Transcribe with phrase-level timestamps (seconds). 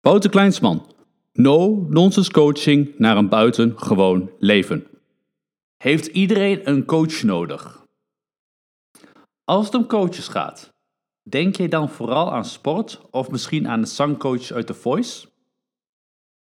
[0.00, 0.94] Wouter Kleinsman.
[1.32, 4.86] No-nonsense coaching naar een buitengewoon leven.
[5.76, 7.86] Heeft iedereen een coach nodig?
[9.44, 10.72] Als het om coaches gaat,
[11.22, 15.28] denk je dan vooral aan sport of misschien aan de zangcoach uit The Voice?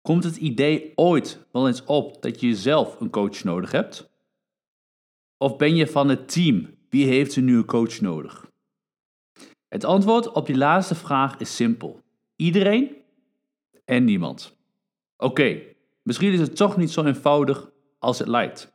[0.00, 4.10] Komt het idee ooit wel eens op dat je zelf een coach nodig hebt?
[5.38, 6.76] Of ben je van het team?
[6.88, 8.50] Wie heeft er nu een coach nodig?
[9.68, 12.02] Het antwoord op die laatste vraag is simpel.
[12.36, 13.02] Iedereen
[13.84, 14.56] en niemand.
[15.16, 15.62] Oké,
[16.02, 18.72] misschien is het toch niet zo eenvoudig als het lijkt.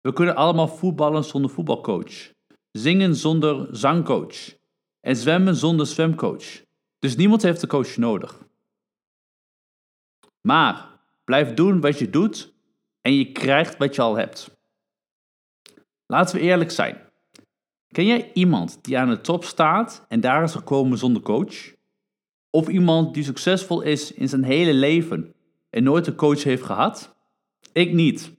[0.00, 2.32] We kunnen allemaal voetballen zonder voetbalcoach,
[2.70, 4.56] zingen zonder zangcoach
[5.00, 6.62] en zwemmen zonder zwemcoach.
[6.98, 8.46] Dus niemand heeft een coach nodig.
[10.40, 12.54] Maar blijf doen wat je doet
[13.00, 14.56] en je krijgt wat je al hebt.
[16.06, 17.06] Laten we eerlijk zijn.
[17.88, 21.76] Ken jij iemand die aan de top staat en daar is gekomen zonder coach?
[22.50, 25.34] Of iemand die succesvol is in zijn hele leven
[25.70, 27.16] en nooit een coach heeft gehad?
[27.72, 28.36] Ik niet.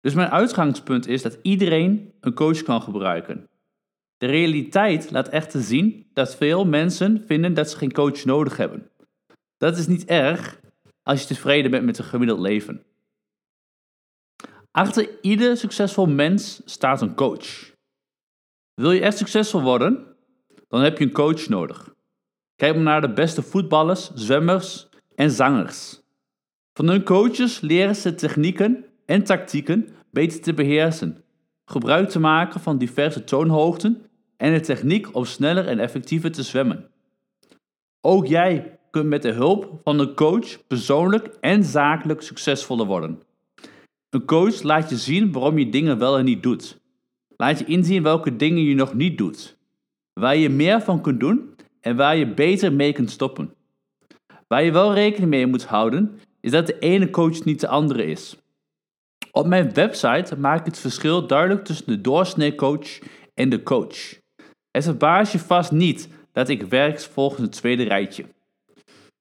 [0.00, 3.48] Dus mijn uitgangspunt is dat iedereen een coach kan gebruiken.
[4.16, 8.90] De realiteit laat echter zien dat veel mensen vinden dat ze geen coach nodig hebben.
[9.56, 10.60] Dat is niet erg
[11.02, 12.82] als je tevreden bent met een gemiddeld leven.
[14.70, 17.72] Achter ieder succesvol mens staat een coach.
[18.74, 20.16] Wil je echt succesvol worden?
[20.68, 21.96] Dan heb je een coach nodig.
[22.58, 26.00] Kijk maar naar de beste voetballers, zwemmers en zangers.
[26.72, 31.24] Van hun coaches leren ze technieken en tactieken beter te beheersen,
[31.64, 34.02] gebruik te maken van diverse toonhoogten
[34.36, 36.90] en de techniek om sneller en effectiever te zwemmen.
[38.00, 43.22] Ook jij kunt met de hulp van een coach persoonlijk en zakelijk succesvoller worden.
[44.10, 46.80] Een coach laat je zien waarom je dingen wel en niet doet.
[47.36, 49.58] Laat je inzien welke dingen je nog niet doet.
[50.12, 51.56] Waar je meer van kunt doen
[51.88, 53.54] en waar je beter mee kunt stoppen.
[54.46, 58.04] Waar je wel rekening mee moet houden, is dat de ene coach niet de andere
[58.04, 58.36] is.
[59.30, 62.98] Op mijn website maak ik het verschil duidelijk tussen de doorsnee coach
[63.34, 64.18] en de coach.
[64.70, 68.24] Het verbaast je vast niet dat ik werk volgens het tweede rijtje.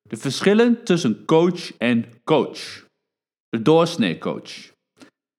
[0.02, 2.86] De verschillen tussen coach en coach.
[3.50, 4.72] De doorsnee coach.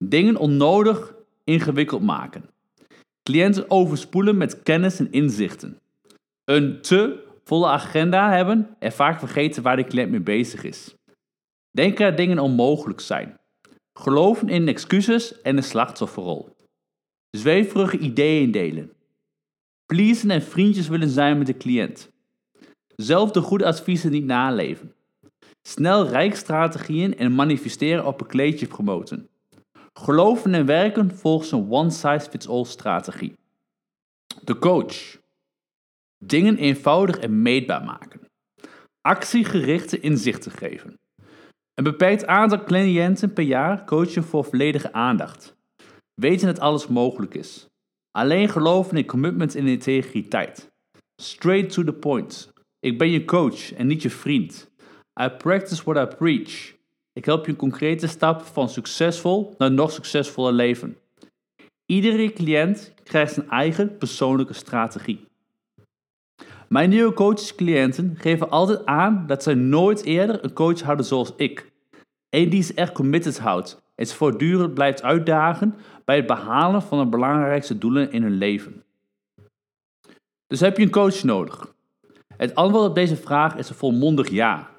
[0.04, 2.44] Dingen onnodig ingewikkeld maken.
[3.22, 5.78] Cliënten overspoelen met kennis en inzichten
[6.48, 10.94] een te volle agenda hebben en vaak vergeten waar de cliënt mee bezig is.
[11.70, 13.38] Denken dat dingen onmogelijk zijn.
[13.92, 16.56] Geloven in excuses en de slachtofferrol.
[17.30, 18.92] Zweverige ideeën delen.
[19.86, 22.10] Pleasen en vriendjes willen zijn met de cliënt.
[22.96, 24.94] Zelf de goede adviezen niet naleven.
[25.62, 29.28] Snel rijkstrategieën en manifesteren op een kleedje promoten.
[29.92, 33.36] Geloven en werken volgens een one-size-fits-all strategie.
[34.44, 35.18] De coach.
[36.24, 38.20] Dingen eenvoudig en meetbaar maken.
[39.00, 40.98] Actiegerichte inzichten geven.
[41.74, 45.56] Een beperkt aantal cliënten per jaar coachen voor volledige aandacht.
[46.14, 47.66] Weten dat alles mogelijk is.
[48.10, 50.70] Alleen geloven in commitment en integriteit.
[51.22, 52.52] Straight to the point.
[52.80, 54.70] Ik ben je coach en niet je vriend.
[55.22, 56.74] I practice what I preach.
[57.12, 60.96] Ik help je concrete stappen van succesvol naar nog succesvoller leven.
[61.86, 65.27] Iedere cliënt krijgt zijn eigen persoonlijke strategie.
[66.68, 71.72] Mijn nieuwe coachescliënten geven altijd aan dat zij nooit eerder een coach hadden zoals ik.
[72.30, 75.74] Eén die ze echt committed houdt en ze voortdurend blijft uitdagen
[76.04, 78.82] bij het behalen van de belangrijkste doelen in hun leven.
[80.46, 81.74] Dus heb je een coach nodig?
[82.36, 84.70] Het antwoord op deze vraag is een volmondig ja.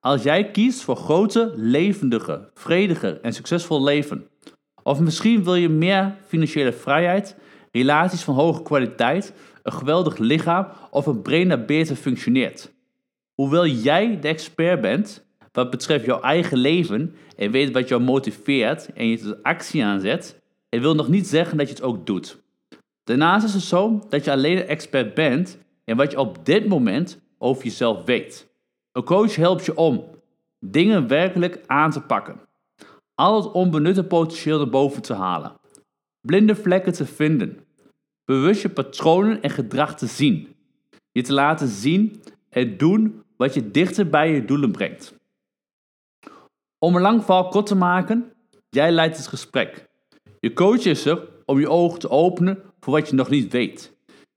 [0.00, 4.28] Als jij kiest voor grote, levendige, vrediger en succesvol leven,
[4.82, 7.36] of misschien wil je meer financiële vrijheid,
[7.70, 12.72] relaties van hoge kwaliteit een geweldig lichaam of een brain dat beter functioneert.
[13.34, 18.92] Hoewel jij de expert bent wat betreft jouw eigen leven en weet wat jou motiveert
[18.92, 22.38] en je tot actie aanzet, wil nog niet zeggen dat je het ook doet.
[23.04, 26.68] Daarnaast is het zo dat je alleen een expert bent en wat je op dit
[26.68, 28.48] moment over jezelf weet.
[28.92, 30.04] Een coach helpt je om
[30.60, 32.40] dingen werkelijk aan te pakken.
[33.14, 35.52] Al het onbenutte potentieel naar boven te halen.
[36.20, 37.66] Blinde vlekken te vinden
[38.28, 40.56] bewust je patronen en gedrag te zien.
[41.12, 45.14] Je te laten zien en doen wat je dichter bij je doelen brengt.
[46.78, 48.32] Om een lang verhaal kort te maken,
[48.70, 49.88] jij leidt het gesprek.
[50.40, 53.96] Je coach is er om je ogen te openen voor wat je nog niet weet.